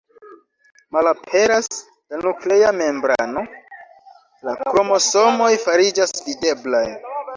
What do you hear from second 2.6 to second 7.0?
membrano, la kromosomoj fariĝas videblaj.